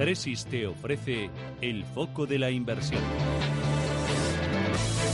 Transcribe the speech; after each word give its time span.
Tresis 0.00 0.46
te 0.46 0.66
ofrece 0.66 1.28
el 1.60 1.84
foco 1.84 2.24
de 2.24 2.38
la 2.38 2.50
inversión. 2.50 3.02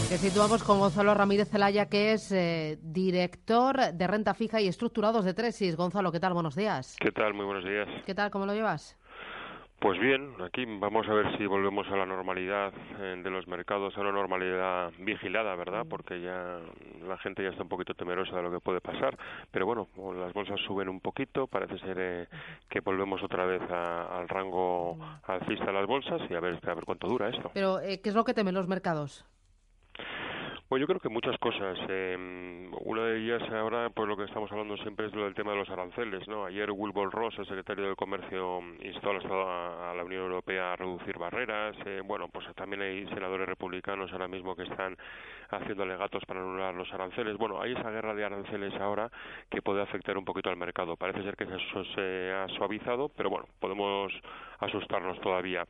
Te 0.09 0.17
situamos 0.17 0.63
con 0.63 0.79
Gonzalo 0.79 1.13
Ramírez 1.13 1.51
Zelaya, 1.51 1.87
que 1.87 2.13
es 2.13 2.31
eh, 2.31 2.79
director 2.81 3.93
de 3.93 4.07
renta 4.07 4.33
fija 4.35 4.61
y 4.61 4.69
estructurados 4.69 5.25
de 5.25 5.35
Tresis. 5.35 5.75
Gonzalo, 5.75 6.13
¿qué 6.13 6.21
tal? 6.21 6.35
Buenos 6.35 6.55
días. 6.55 6.95
¿Qué 7.01 7.11
tal? 7.11 7.35
Muy 7.35 7.45
buenos 7.47 7.65
días. 7.65 7.89
¿Qué 8.07 8.15
tal? 8.15 8.31
¿Cómo 8.31 8.47
lo 8.47 8.55
llevas? 8.55 8.97
Pues 9.79 10.01
bien, 10.01 10.33
aquí 10.43 10.65
vamos 10.65 11.07
a 11.07 11.13
ver 11.13 11.37
si 11.37 11.45
volvemos 11.45 11.87
a 11.89 11.97
la 11.97 12.07
normalidad 12.07 12.73
eh, 12.99 13.21
de 13.23 13.31
los 13.31 13.47
mercados, 13.47 13.97
a 13.97 14.01
una 14.01 14.11
normalidad 14.11 14.91
vigilada, 14.99 15.55
¿verdad? 15.55 15.85
Mm. 15.85 15.89
Porque 15.89 16.21
ya 16.21 16.61
la 17.07 17.19
gente 17.19 17.43
ya 17.43 17.51
está 17.51 17.63
un 17.63 17.69
poquito 17.69 17.93
temerosa 17.93 18.37
de 18.37 18.43
lo 18.43 18.51
que 18.51 18.61
puede 18.61 18.81
pasar. 18.81 19.19
Pero 19.51 19.67
bueno, 19.67 19.89
las 20.15 20.33
bolsas 20.33 20.59
suben 20.67 20.89
un 20.89 21.01
poquito, 21.01 21.47
parece 21.47 21.79
ser 21.79 21.97
eh, 22.01 22.27
que 22.71 22.81
volvemos 22.81 23.23
otra 23.23 23.45
vez 23.45 23.63
al 23.71 24.27
rango 24.29 24.95
mm. 24.95 25.31
alcista 25.31 25.67
de 25.67 25.73
las 25.75 25.87
bolsas 25.87 26.23
y 26.31 26.35
a 26.35 26.41
ver, 26.41 26.59
a 26.63 26.75
ver 26.75 26.85
cuánto 26.87 27.07
dura 27.07 27.29
esto. 27.29 27.51
Pero, 27.53 27.79
eh, 27.81 28.01
¿qué 28.01 28.09
es 28.09 28.15
lo 28.15 28.25
que 28.25 28.33
temen 28.33 28.55
los 28.55 28.69
mercados? 28.69 29.27
Bueno, 30.69 30.81
yo 30.81 30.89
creo 30.89 30.99
que 30.99 31.09
muchas 31.09 31.39
cosas. 31.39 31.79
Eh, 31.89 32.69
una 32.81 33.05
de 33.05 33.19
ellas 33.19 33.43
ahora, 33.53 33.89
pues 33.91 34.09
lo 34.09 34.17
que 34.17 34.25
estamos 34.25 34.51
hablando 34.51 34.77
siempre 34.79 35.07
es 35.07 35.15
lo 35.15 35.23
del 35.23 35.35
tema 35.35 35.53
de 35.53 35.59
los 35.59 35.71
aranceles, 35.71 36.27
¿no? 36.27 36.45
Ayer 36.45 36.73
Wilbur 36.73 37.13
Ross, 37.13 37.39
el 37.39 37.47
secretario 37.47 37.89
de 37.89 37.95
Comercio, 37.95 38.61
instó 38.83 39.11
a 39.11 39.95
la 39.95 40.03
Unión 40.03 40.23
Europea 40.23 40.73
a 40.73 40.77
reducir 40.77 41.19
barreras. 41.19 41.77
Eh, 41.87 42.03
bueno, 42.05 42.27
pues 42.33 42.47
también 42.57 42.83
hay 42.83 43.07
senadores 43.15 43.49
republicanos 43.49 44.11
ahora 44.11 44.27
mismo 44.27 44.57
que 44.57 44.65
están 44.65 44.97
haciendo 45.51 45.85
alegatos 45.85 46.25
para 46.27 46.41
anular 46.41 46.75
los 46.75 46.93
aranceles. 46.93 47.37
Bueno, 47.37 47.63
hay 47.63 47.73
esa 47.73 47.89
guerra 47.91 48.13
de 48.15 48.25
aranceles 48.25 48.75
ahora 48.81 49.09
que 49.49 49.63
puede 49.63 49.83
afectar 49.83 50.19
un 50.19 50.25
poquito 50.25 50.51
al 50.51 50.57
mercado. 50.57 50.97
Parece 50.97 51.23
ser 51.23 51.37
que 51.37 51.45
eso 51.45 51.85
se 51.95 52.33
ha 52.33 52.49
suavizado, 52.57 53.09
pero 53.09 53.31
bueno, 53.31 53.47
podemos 53.61 54.13
asustarnos 54.59 55.21
todavía. 55.21 55.65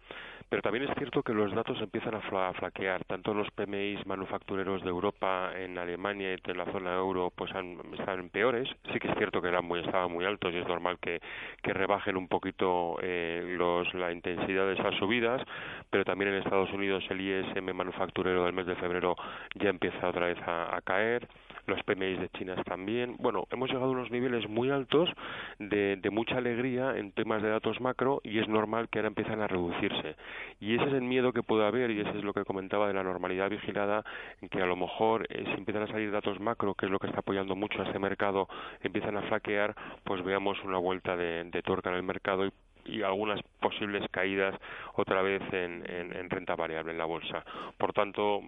Pero 0.49 0.63
también 0.63 0.89
es 0.89 0.95
cierto 0.97 1.23
que 1.23 1.33
los 1.35 1.53
datos 1.53 1.81
empiezan 1.81 2.15
a, 2.15 2.21
flaquear. 2.21 3.05
Tanto 3.05 3.35
los 3.35 3.51
PMIs 3.51 4.07
manufactureros 4.07 4.85
de 4.87 4.91
Europa, 4.91 5.53
en 5.55 5.77
Alemania 5.77 6.33
y 6.33 6.51
en 6.51 6.59
la 6.59 6.65
zona 6.73 6.95
euro, 6.95 7.31
pues 7.35 7.55
han, 7.55 7.79
están 7.99 8.31
peores. 8.31 8.69
Sí 8.93 8.99
que 8.99 9.09
es 9.09 9.17
cierto 9.19 9.43
que 9.43 9.49
eran 9.49 9.65
muy, 9.65 9.81
estaban 9.81 10.11
muy 10.11 10.25
altos 10.25 10.55
y 10.55 10.59
es 10.59 10.67
normal 10.67 10.99
que, 11.01 11.21
que 11.63 11.73
rebajen 11.75 12.17
un 12.17 12.29
poquito 12.29 12.97
eh, 13.03 13.55
los, 13.59 13.93
la 13.95 14.13
intensidad 14.13 14.67
de 14.67 14.75
esas 14.75 14.95
subidas. 14.97 15.43
Pero 15.91 16.05
también 16.05 16.33
en 16.33 16.43
Estados 16.43 16.73
Unidos 16.73 17.05
el 17.11 17.21
ISM 17.21 17.75
manufacturero 17.75 18.45
del 18.45 18.55
mes 18.55 18.67
de 18.67 18.77
febrero 18.77 19.17
ya 19.55 19.69
empieza 19.69 20.09
otra 20.09 20.27
vez 20.27 20.39
a 20.47 20.81
caer 20.85 21.29
los 21.67 21.83
PMI 21.83 22.17
de 22.17 22.29
China 22.31 22.55
también. 22.65 23.17
Bueno, 23.19 23.47
hemos 23.51 23.69
llegado 23.69 23.87
a 23.87 23.91
unos 23.91 24.11
niveles 24.11 24.49
muy 24.49 24.71
altos 24.71 25.11
de, 25.59 25.97
de, 25.97 26.11
mucha 26.11 26.37
alegría 26.39 26.97
en 26.97 27.13
temas 27.13 27.43
de 27.43 27.49
datos 27.49 27.81
macro 27.81 28.21
y 28.23 28.39
es 28.39 28.49
normal 28.49 28.89
que 28.89 28.99
ahora 28.99 29.09
empiezan 29.09 29.41
a 29.41 29.47
reducirse. 29.47 30.17
Y 30.61 30.75
ese 30.75 30.85
es 30.85 30.93
el 30.93 31.03
miedo 31.03 31.33
que 31.33 31.43
puede 31.43 31.67
haber 31.67 31.91
y 31.91 32.01
ese 32.01 32.11
es 32.11 32.25
lo 32.25 32.33
que 32.33 32.45
comentaba 32.45 32.89
de 32.89 32.95
la 32.95 33.03
normalidad 33.03 33.51
vigilada, 33.51 34.05
en 34.41 34.49
que 34.49 34.63
a 34.63 34.67
lo 34.67 34.77
mejor 34.77 35.27
eh, 35.29 35.45
si 35.47 35.53
empiezan 35.53 35.83
a 35.83 35.89
salir 35.89 36.11
datos 36.11 36.41
macro, 36.41 36.75
que 36.75 36.87
es 36.87 36.93
lo 36.93 36.99
que 36.99 37.09
está 37.09 37.21
apoyando 37.21 37.57
mucho 37.57 37.83
a 37.83 37.87
este 37.87 37.99
mercado, 37.99 38.49
empiezan 38.83 39.17
a 39.17 39.23
flaquear, 39.23 39.75
pues 40.05 40.25
veamos 40.25 40.63
una 40.65 40.79
vuelta 40.79 41.17
de, 41.17 41.45
de 41.45 41.63
tuerca 41.63 41.91
en 41.91 41.97
el 41.97 42.03
mercado 42.03 42.47
y 42.47 42.53
y 42.87 43.03
algunas 43.03 43.41
posibles 43.61 44.05
caídas 44.11 44.55
otra 44.95 45.23
vez 45.23 45.43
en, 45.53 46.31
renta 46.31 46.55
variable 46.55 46.93
en 46.93 46.99
la 46.99 47.05
bolsa. 47.05 47.45
Por 47.79 47.93
tanto, 47.93 48.41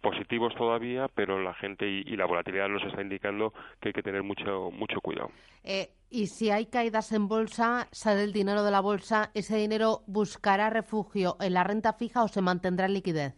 positivos 0.00 0.54
todavía, 0.54 1.08
pero 1.14 1.40
la 1.40 1.54
gente 1.54 1.86
y, 1.86 2.16
la 2.16 2.26
volatilidad 2.26 2.68
nos 2.68 2.82
está 2.82 3.02
indicando 3.02 3.52
que 3.80 3.90
hay 3.90 3.92
que 3.92 4.02
tener 4.02 4.22
mucho, 4.22 4.70
mucho 4.70 5.00
cuidado. 5.00 5.30
Eh, 5.64 5.90
y 6.10 6.26
si 6.26 6.50
hay 6.50 6.66
caídas 6.66 7.12
en 7.12 7.28
bolsa, 7.28 7.88
sale 7.92 8.24
el 8.24 8.32
dinero 8.32 8.62
de 8.64 8.70
la 8.70 8.80
bolsa, 8.80 9.30
¿ese 9.34 9.56
dinero 9.56 10.02
buscará 10.06 10.70
refugio 10.70 11.36
en 11.40 11.54
la 11.54 11.64
renta 11.64 11.92
fija 11.92 12.24
o 12.24 12.28
se 12.28 12.40
mantendrá 12.40 12.86
en 12.86 12.94
liquidez? 12.94 13.37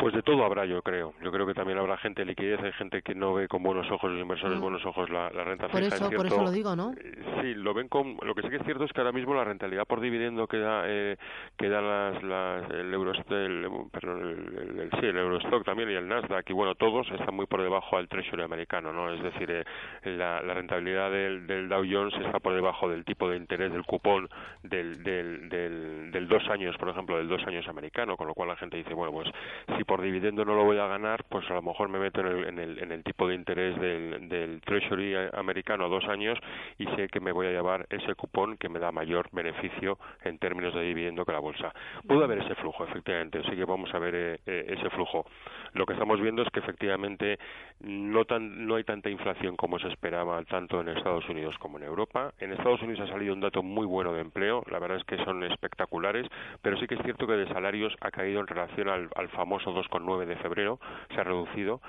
Pues 0.00 0.14
de 0.14 0.22
todo 0.22 0.44
habrá, 0.46 0.64
yo 0.64 0.80
creo. 0.80 1.12
Yo 1.22 1.30
creo 1.30 1.46
que 1.46 1.52
también 1.52 1.78
habrá 1.78 1.98
gente 1.98 2.22
de 2.22 2.26
liquidez, 2.26 2.58
hay 2.62 2.72
gente 2.72 3.02
que 3.02 3.14
no 3.14 3.34
ve 3.34 3.48
con 3.48 3.62
buenos 3.62 3.90
ojos, 3.90 4.10
los 4.10 4.20
inversores 4.20 4.56
mm. 4.56 4.60
buenos 4.62 4.86
ojos 4.86 5.10
la, 5.10 5.28
renta 5.28 5.68
por 5.68 5.82
fija. 5.82 5.94
Eso, 5.94 6.10
por 6.10 6.26
eso 6.26 6.42
lo 6.42 6.50
digo, 6.50 6.74
¿no? 6.74 6.92
Eh, 6.92 7.22
sí, 7.42 7.54
lo 7.54 7.74
ven 7.74 7.88
con... 7.88 8.16
Lo 8.22 8.34
que 8.34 8.40
sí 8.40 8.48
que 8.48 8.56
es 8.56 8.64
cierto 8.64 8.84
es 8.84 8.92
que 8.92 9.00
ahora 9.00 9.12
mismo 9.12 9.34
la 9.34 9.44
rentabilidad 9.44 9.86
por 9.86 10.00
dividendo 10.00 10.46
que 10.46 10.58
da, 10.58 10.84
eh, 10.86 11.18
que 11.58 11.68
da 11.68 11.82
las, 11.82 12.22
las, 12.22 12.70
el, 12.70 12.94
Euro, 12.94 13.12
el, 13.12 13.68
perdón, 13.92 14.22
el, 14.22 14.59
sí, 15.00 15.06
el 15.06 15.16
Eurostock 15.16 15.64
también 15.64 15.90
y 15.90 15.94
el 15.94 16.06
Nasdaq, 16.06 16.48
y 16.50 16.52
bueno, 16.52 16.74
todos 16.74 17.10
están 17.10 17.34
muy 17.34 17.46
por 17.46 17.62
debajo 17.62 17.96
al 17.96 18.08
Treasury 18.08 18.42
americano, 18.42 18.92
¿no? 18.92 19.12
Es 19.12 19.22
decir, 19.22 19.50
eh, 19.50 19.64
la, 20.04 20.42
la, 20.42 20.54
rentabilidad 20.54 21.10
del, 21.10 21.46
del, 21.46 21.68
Dow 21.68 21.84
Jones 21.90 22.14
está 22.24 22.38
por 22.38 22.54
debajo 22.54 22.88
del 22.88 23.04
tipo 23.04 23.28
de 23.28 23.36
interés 23.36 23.72
del 23.72 23.84
cupón 23.84 24.28
del, 24.62 25.02
del, 25.02 25.48
del, 25.48 26.10
del 26.12 26.28
dos 26.28 26.46
años, 26.48 26.76
por 26.76 26.88
ejemplo, 26.88 27.16
del 27.16 27.28
dos 27.28 27.42
años 27.46 27.66
americano, 27.68 28.16
con 28.16 28.26
lo 28.26 28.34
cual 28.34 28.48
la 28.48 28.56
gente 28.56 28.76
dice, 28.76 28.94
bueno, 28.94 29.12
pues 29.12 29.28
si 29.76 29.84
por 29.84 30.02
dividendo 30.02 30.44
no 30.44 30.54
lo 30.54 30.64
voy 30.64 30.78
a 30.78 30.86
ganar, 30.86 31.24
pues 31.28 31.48
a 31.50 31.54
lo 31.54 31.62
mejor 31.62 31.88
me 31.88 31.98
meto 31.98 32.20
en 32.20 32.26
el, 32.26 32.44
en 32.44 32.58
el, 32.58 32.78
en 32.78 32.92
el 32.92 33.02
tipo 33.02 33.26
de 33.26 33.34
interés 33.34 33.80
del, 33.80 34.28
del 34.28 34.60
Treasury 34.60 35.14
americano 35.32 35.86
a 35.86 35.88
dos 35.88 36.04
años 36.08 36.38
y 36.78 36.86
sé 36.96 37.08
que 37.08 37.20
me 37.20 37.32
voy 37.32 37.46
a 37.46 37.50
llevar 37.50 37.86
ese 37.90 38.14
cupón 38.14 38.56
que 38.56 38.68
me 38.68 38.78
da 38.78 38.92
mayor 38.92 39.28
beneficio 39.32 39.98
en 40.22 40.38
términos 40.38 40.74
de 40.74 40.82
dividendo 40.82 41.24
que 41.24 41.32
la 41.32 41.38
bolsa. 41.38 41.72
Puede 42.06 42.24
haber 42.24 42.38
ese 42.38 42.54
flujo, 42.56 42.84
efectivamente, 42.84 43.42
sí 43.48 43.56
que 43.56 43.64
vamos 43.64 43.92
a 43.94 43.98
ver 43.98 44.14
eh, 44.14 44.40
eh, 44.46 44.64
flujo. 44.90 45.26
Lo 45.72 45.86
que 45.86 45.92
estamos 45.92 46.20
viendo 46.20 46.42
es 46.42 46.48
que 46.50 46.60
efectivamente 46.60 47.38
no, 47.80 48.24
tan, 48.24 48.66
no 48.66 48.74
hay 48.74 48.84
tanta 48.84 49.08
inflación 49.08 49.56
como 49.56 49.78
se 49.78 49.88
esperaba 49.88 50.42
tanto 50.44 50.80
en 50.80 50.88
Estados 50.88 51.28
Unidos 51.28 51.56
como 51.58 51.78
en 51.78 51.84
Europa. 51.84 52.32
En 52.38 52.52
Estados 52.52 52.82
Unidos 52.82 53.08
ha 53.08 53.12
salido 53.12 53.34
un 53.34 53.40
dato 53.40 53.62
muy 53.62 53.86
bueno 53.86 54.12
de 54.12 54.20
empleo, 54.20 54.64
la 54.70 54.78
verdad 54.78 54.98
es 54.98 55.04
que 55.04 55.22
son 55.24 55.44
espectaculares, 55.44 56.26
pero 56.62 56.76
sí 56.78 56.86
que 56.86 56.96
es 56.96 57.02
cierto 57.02 57.26
que 57.26 57.34
de 57.34 57.48
salarios 57.48 57.94
ha 58.00 58.10
caído 58.10 58.40
en 58.40 58.46
relación 58.46 58.88
al, 58.88 59.08
al 59.14 59.28
famoso 59.28 59.72
2,9 59.72 60.26
de 60.26 60.36
febrero 60.36 60.80
se 61.14 61.20
ha 61.20 61.24
reducido 61.24 61.80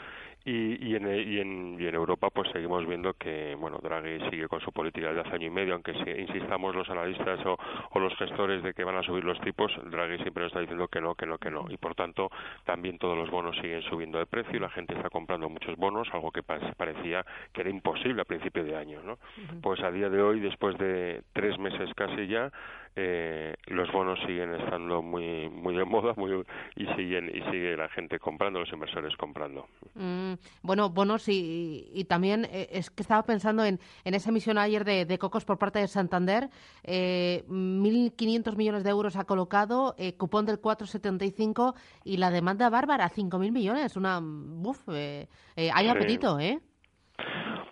y, 0.44 0.88
y, 0.88 0.96
en, 0.96 1.07
y, 1.07 1.40
en, 1.40 1.78
y 1.79 1.85
en 1.85 1.96
Europa 1.96 2.29
pues 2.31 2.50
seguimos 2.52 2.88
viendo 2.88 3.13
que 3.13 3.56
bueno 3.56 3.79
Draghi 3.81 4.29
sigue 4.29 4.47
con 4.47 4.59
su 4.62 4.72
política 4.72 5.13
de 5.13 5.22
hace 5.22 5.35
año 5.35 5.47
y 5.47 5.52
medio 5.52 5.74
aunque 5.74 5.94
si 5.94 6.09
insistamos 6.09 6.75
los 6.75 6.90
analistas 6.90 7.46
o, 7.46 7.57
o, 7.91 8.00
los 8.00 8.16
gestores 8.16 8.63
de 8.63 8.74
que 8.74 8.84
van 8.84 8.96
a 8.96 9.03
subir 9.03 9.24
los 9.24 9.40
tipos 9.41 9.72
Draghi 9.91 10.18
siempre 10.24 10.44
nos 10.44 10.51
está 10.51 10.62
diciendo 10.62 10.88
que 10.88 11.00
no 11.00 11.13
que 11.13 11.25
no 11.25 11.38
que 11.38 11.51
no. 11.51 11.66
Y 11.69 11.78
por 11.78 11.94
tanto 11.94 12.31
también 12.66 12.97
todos 12.97 13.18
los 13.18 13.30
bonos 13.30 13.56
siguen 13.57 13.84
subiendo 13.84 14.18
de 14.18 14.25
precio 14.25 14.56
y 14.56 14.59
la 14.59 14.69
gente 14.69 14.96
está 14.96 15.09
comprando 15.09 15.47
muchos 15.47 15.75
bonos 15.78 16.07
algo 16.12 16.31
que 16.31 16.41
parecía 16.41 17.24
que 17.53 17.62
era 17.62 17.69
imposible 17.69 18.22
a 18.22 18.25
principio 18.25 18.63
de 18.63 18.75
año 18.75 19.01
no 19.03 19.18
pues 19.62 19.81
a 19.81 19.91
día 19.91 20.09
de 20.09 20.22
hoy 20.22 20.40
después 20.40 20.78
de 20.78 21.22
tres 21.34 21.59
meses 21.59 21.94
casi 21.96 22.28
ya 22.28 22.51
eh, 22.96 23.56
los 23.68 23.90
bonos 23.91 24.19
siguen 24.25 24.53
estando 24.56 25.01
muy 25.01 25.50
muy 25.50 25.75
de 25.75 25.85
moda 25.85 26.13
muy, 26.18 26.44
y 26.75 26.85
siguen 26.96 27.30
y 27.34 27.41
sigue 27.51 27.78
la 27.78 27.88
gente 27.90 28.19
comprando 28.19 28.59
los 28.59 28.72
inversores 28.74 29.16
comprando. 29.16 29.68
Mm, 29.96 30.31
bueno 30.62 30.90
bonos 30.90 31.28
y, 31.28 31.90
y, 31.94 32.06
también 32.06 32.46
eh, 32.52 32.69
es 32.72 32.90
que 32.90 33.03
estaba 33.03 33.24
pensando 33.24 33.64
en, 33.66 33.80
en 34.03 34.14
esa 34.14 34.30
emisión 34.30 34.58
ayer 34.58 34.86
de, 34.86 35.06
de 35.06 35.18
cocos 35.18 35.46
por 35.46 35.58
parte 35.58 35.80
de 35.80 35.88
Santander. 35.88 36.50
Eh, 36.84 37.44
1.500 37.47 38.56
millones 38.56 38.84
de 38.84 38.90
euros 38.90 39.16
ha 39.16 39.24
colocado 39.25 39.96
eh, 39.97 40.14
cupón 40.14 40.46
del 40.46 40.62
4,75 40.62 41.75
y 42.03 42.18
la 42.18 42.31
demanda 42.31 42.69
bárbara 42.69 43.09
5.000 43.09 43.52
millones 43.52 43.96
una 43.96 44.19
buf 44.22 44.88
eh, 44.90 45.28
eh, 45.56 45.69
hay 45.74 45.88
apetito 45.88 46.40
eh 46.40 46.59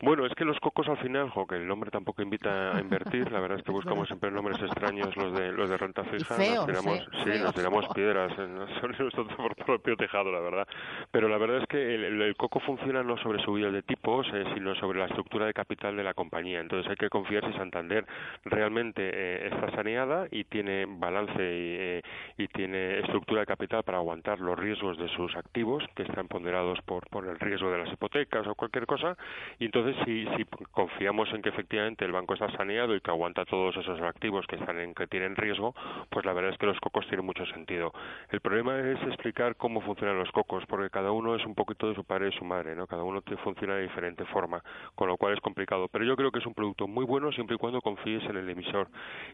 bueno, 0.02 0.26
es 0.26 0.34
que 0.36 0.46
los 0.46 0.60
cocos 0.60 0.88
al 0.88 0.98
final, 0.98 1.30
jo, 1.30 1.46
que 1.46 1.56
el 1.56 1.68
nombre 1.68 1.92
tampoco 1.92 2.22
invita 2.22 2.76
a 2.76 2.80
invertir, 2.80 3.32
la 3.32 3.40
verdad 3.40 3.60
es 3.60 3.64
que 3.64 3.72
buscamos 3.80 4.08
siempre 4.08 4.32
nombres 4.32 4.62
extraños 4.62 5.16
los 5.16 5.34
de 5.38 5.52
los 5.52 5.70
de 5.70 5.78
renta 5.78 6.04
fija, 6.06 6.38
nos 6.38 6.66
tiramos, 6.66 7.10
sí, 7.24 7.32
nos 7.42 7.54
tiramos 7.54 7.88
piedras, 7.94 8.36
son 8.36 8.56
nuestro 8.56 9.28
propio 9.66 9.96
tejado, 9.96 10.32
la 10.32 10.40
verdad. 10.40 10.68
Pero 11.12 11.28
la 11.28 11.38
verdad 11.38 11.58
es 11.58 11.68
que 11.68 11.96
el, 11.96 12.36
coco 12.38 12.60
funciona 12.60 13.04
no 13.04 13.18
sobre 13.18 13.42
subidas 13.44 13.74
de 13.74 13.82
tipos, 13.82 14.28
eh, 14.34 14.46
sino 14.54 14.76
sobre 14.76 15.00
la 15.00 15.06
estructura 15.06 15.46
de 15.46 15.54
capital 15.54 15.96
de 15.98 16.04
la 16.04 16.14
compañía. 16.14 16.60
Entonces 16.60 16.90
hay 16.90 16.96
que 16.96 17.10
confiar 17.10 17.46
si 17.46 17.58
Santander. 17.58 18.06
Realmente 18.46 19.02
eh, 19.04 19.50
está 19.52 19.72
saneada 19.72 20.28
y 20.32 20.46
tiene 20.46 20.86
balance 20.88 21.42
y, 21.42 21.76
eh, 21.80 22.02
y 22.38 22.48
tiene 22.48 23.00
estructura 23.00 23.42
de 23.42 23.48
capital 23.48 23.84
para 23.84 23.98
aguantar 23.98 24.40
los 24.40 24.58
riesgos 24.58 24.98
de 24.98 25.10
sus 25.10 25.36
activos, 25.36 25.84
que 25.96 26.04
están 26.04 26.28
ponderados 26.28 26.80
por, 26.86 27.08
por 27.10 27.28
el 27.28 27.40
riesgo 27.40 27.72
de 27.72 27.80
las 27.80 27.92
hipotecas 27.92 28.48
o 28.48 28.56
cualquier 28.56 28.86
cosa, 28.86 29.18
y 29.60 29.66
entonces 29.66 29.89
si, 30.06 30.26
confiamos 30.72 31.32
en 31.34 31.42
que 31.42 31.50
efectivamente 31.50 32.06
el 32.06 32.12
banco 32.12 32.34
está 32.34 32.50
saneado 32.52 32.96
y 32.96 33.02
que 33.02 33.12
aguanta 33.12 33.46
todos 33.46 33.76
esos 33.78 34.02
activos 34.02 34.46
que 34.48 34.56
están 34.56 34.80
en 34.80 34.94
que 34.94 35.08
tienen 35.08 35.36
riesgo, 35.36 35.74
pues 36.10 36.26
la 36.26 36.34
verdad 36.34 36.52
es 36.52 36.58
que 36.58 36.66
los 36.66 36.80
cocos 36.80 37.08
tienen 37.08 37.26
mucho 37.26 37.46
sentido. 37.48 37.94
El 38.30 38.42
problema 38.42 38.80
es 38.80 39.02
explicar 39.04 39.56
cómo 39.56 39.82
funcionan 39.82 40.18
los 40.18 40.32
cocos, 40.32 40.64
porque 40.68 40.90
cada 40.90 41.12
uno 41.12 41.36
es 41.36 41.46
un 41.46 41.56
poquito 41.56 41.90
de 41.90 41.96
su 41.96 42.04
padre 42.04 42.30
y 42.30 42.38
su 42.38 42.46
madre, 42.46 42.76
¿no? 42.76 42.88
Cada 42.88 43.04
uno 43.04 43.22
funciona 43.44 43.76
de 43.76 43.84
diferente 43.84 44.26
forma, 44.26 44.64
con 44.96 45.08
lo 45.08 45.18
cual 45.18 45.34
es 45.34 45.40
complicado. 45.42 45.88
Pero 45.88 46.06
yo 46.06 46.16
creo 46.16 46.32
que 46.32 46.40
es 46.40 46.46
un 46.46 46.54
producto 46.54 46.88
muy 46.88 47.06
bueno 47.06 47.32
siempre 47.32 47.56
y 47.56 47.60
cuando 47.60 47.82
confíes 47.82 48.24
en 48.26 48.38
el 48.38 48.50
emisor. 48.50 48.88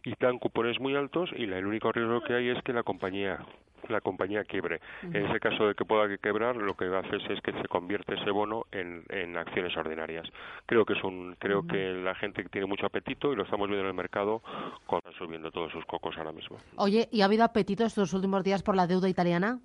Y 0.04 0.14
dan 0.20 0.40
cupones 0.40 0.80
muy 0.80 0.96
altos 0.96 1.30
y 1.36 1.44
el 1.44 1.66
único 1.66 1.92
riesgo 1.92 2.22
que 2.22 2.34
hay 2.34 2.50
es 2.50 2.62
que 2.64 2.74
la 2.74 2.84
compañía 2.84 3.40
la 3.90 4.02
compañía 4.02 4.44
quiebre. 4.44 4.80
En 5.04 5.26
ese 5.26 5.40
caso 5.40 5.68
de 5.68 5.76
que 5.76 5.86
pueda 5.86 6.18
quebrar, 6.18 6.56
lo 6.56 6.76
que 6.76 6.86
hace 6.86 7.18
es 7.34 7.42
que 7.42 7.52
se 7.54 7.68
convierte 7.68 8.16
ese 8.16 8.32
bono 8.32 8.66
en, 8.72 9.04
en 9.10 9.38
acciones 9.38 9.76
ordinarias. 9.78 10.28
Creo 10.66 10.86
que 10.86 10.94
es 10.94 11.04
un, 11.04 11.36
creo 11.40 11.66
que 11.66 11.94
la 11.94 12.16
gente 12.16 12.44
tiene 12.46 12.68
mucho 12.68 12.86
apetito 12.86 13.32
y 13.32 13.36
lo 13.36 13.44
estamos 13.44 13.68
viendo 13.68 13.84
en 13.84 13.90
el 13.90 13.96
mercado 13.96 14.42
con 14.86 15.02
subiendo 15.18 15.52
todos 15.52 15.72
sus 15.72 15.86
cocos 15.86 16.18
ahora 16.18 16.32
mismo. 16.32 16.58
Oye, 16.78 17.08
¿y 17.12 17.22
ha 17.22 17.26
habido 17.26 17.44
apetito 17.44 17.86
estos 17.86 18.14
últimos 18.14 18.44
días 18.44 18.64
por 18.64 18.76
la 18.76 18.88
deuda 18.88 19.10
italiana? 19.10 19.60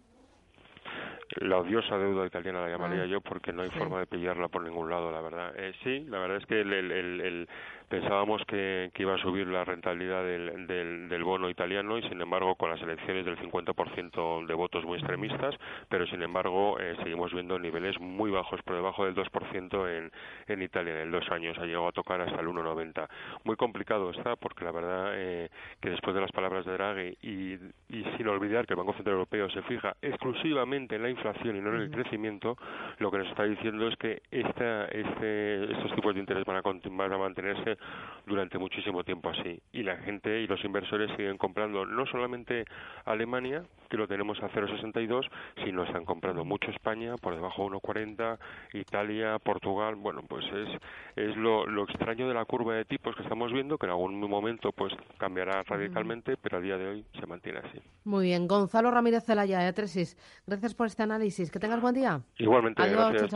la 1.37 1.58
odiosa 1.58 1.96
deuda 1.96 2.26
italiana 2.26 2.62
la 2.62 2.70
llamaría 2.70 3.02
ah, 3.02 3.06
yo 3.06 3.20
porque 3.20 3.52
no 3.52 3.62
hay 3.62 3.70
forma 3.70 4.00
de 4.00 4.06
pillarla 4.06 4.49
por 4.49 4.62
ningún 4.62 4.90
lado 4.90 5.12
la 5.12 5.20
verdad 5.20 5.52
eh, 5.56 5.72
sí 5.84 6.00
la 6.08 6.19
verdad 6.19 6.38
es 6.38 6.46
que 6.46 6.61
el, 6.61 6.72
el, 6.72 6.90
el, 7.20 7.49
pensábamos 7.91 8.43
que, 8.47 8.91
iba 8.97 9.15
a 9.15 9.19
subir 9.19 9.47
la 9.49 9.65
rentabilidad 9.65 10.23
del, 10.23 10.67
del, 11.09 11.25
bono 11.25 11.51
italiano 11.51 11.99
y 11.99 12.03
sin 12.03 12.21
embargo 12.21 12.55
con 12.55 12.71
las 12.71 12.81
elecciones 12.83 13.25
del 13.25 13.37
50% 13.39 14.47
de 14.47 14.55
votos 14.55 14.85
muy 14.85 14.99
extremistas, 14.99 15.55
pero 15.89 16.07
sin 16.07 16.23
embargo 16.23 16.79
eh, 16.79 16.97
seguimos 17.03 17.33
viendo 17.33 17.59
niveles 17.59 17.99
muy 17.99 18.31
bajos, 18.31 18.63
por 18.63 18.77
debajo 18.77 19.05
del 19.05 19.15
2% 19.15 19.89
en, 19.89 20.13
en 20.47 20.63
Italia 20.63 21.03
en 21.03 21.11
dos 21.11 21.29
años, 21.31 21.59
ha 21.59 21.65
llegado 21.65 21.89
a 21.89 21.93
tocar 21.93 22.21
hasta 22.21 22.41
el 22.41 22.47
1,90. 22.47 23.09
Muy 23.45 23.57
complicado 23.57 24.11
está 24.11 24.37
porque 24.37 24.65
la 24.65 24.73
verdad 24.73 25.13
eh, 25.15 25.49
que 25.81 25.91
después 25.91 26.15
de 26.15 26.21
las 26.21 26.31
palabras 26.31 26.65
de 26.67 26.73
Draghi 26.73 27.19
y, 27.23 27.55
y 27.89 28.05
sin 28.17 28.29
olvidar 28.29 28.67
que 28.67 28.75
el 28.75 28.79
Banco 28.79 28.93
Central 28.93 29.15
Europeo 29.15 29.51
se 29.51 29.63
fija 29.63 29.97
exclusivamente 30.01 30.95
en 30.95 31.03
la 31.03 31.11
inflación 31.11 31.57
y 31.57 31.61
no 31.61 31.75
en 31.75 31.83
el 31.83 31.91
crecimiento, 31.91 32.57
lo 32.99 33.11
que 33.11 33.19
nos 33.19 33.29
está 33.29 33.45
diciendo 33.45 33.89
es 33.89 33.97
que 33.97 34.23
esta, 34.31 34.85
este, 34.87 35.73
estos 35.73 35.93
tipos 35.97 36.15
de 36.15 36.21
interés 36.21 36.45
van 36.45 36.57
a, 36.57 36.63
van 36.63 37.13
a 37.13 37.19
mantenerse 37.19 37.80
durante 38.27 38.59
muchísimo 38.59 39.05
tiempo 39.05 39.31
así. 39.31 39.61
Y 39.73 39.82
la 39.82 39.97
gente 39.99 40.41
y 40.41 40.47
los 40.47 40.65
inversores 40.65 41.11
siguen 41.17 41.37
comprando 41.37 41.85
no 41.85 42.06
solamente 42.06 42.65
Alemania, 43.05 43.65
que 43.88 43.97
lo 43.97 44.06
tenemos 44.06 44.38
a 44.43 44.49
0,62, 44.49 45.29
sino 45.65 45.85
están 45.85 46.05
comprando 46.05 46.44
mucho 46.44 46.71
España 46.71 47.17
por 47.17 47.35
debajo 47.35 47.65
de 47.65 47.77
1,40, 47.77 48.38
Italia, 48.75 49.38
Portugal. 49.38 49.97
Bueno, 49.97 50.23
pues 50.29 50.44
es, 50.47 50.69
es 51.17 51.37
lo, 51.37 51.67
lo 51.67 51.85
extraño 51.85 52.29
de 52.29 52.35
la 52.35 52.44
curva 52.44 52.75
de 52.75 52.85
tipos 52.85 53.15
que 53.17 53.23
estamos 53.23 53.53
viendo, 53.53 53.77
que 53.79 53.87
en 53.87 53.93
algún 53.93 54.21
momento 54.21 54.71
pues 54.73 54.94
cambiará 55.19 55.62
radicalmente, 55.65 56.37
pero 56.37 56.59
a 56.59 56.61
día 56.61 56.79
de 56.79 56.87
hoy 56.87 57.05
se 57.19 57.27
mantiene 57.27 57.59
así. 57.59 57.79
Muy 58.05 58.27
bien. 58.27 58.47
Gonzalo 58.47 58.91
Ramírez 58.91 59.25
Zelaya, 59.25 59.59
de 59.61 59.73
Tresis, 59.73 60.17
gracias 60.47 60.75
por 60.75 60.87
este 60.87 61.03
análisis. 61.03 61.50
Que 61.50 61.59
tengas 61.59 61.81
buen 61.81 61.94
día. 61.94 62.21
Igualmente, 62.38 62.88
gracias. 62.88 63.32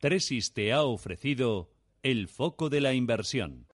Tresis 0.00 0.54
te 0.54 0.72
ha 0.72 0.82
ofrecido 0.82 1.68
el 2.02 2.28
foco 2.28 2.70
de 2.70 2.80
la 2.80 2.94
inversión. 2.94 3.66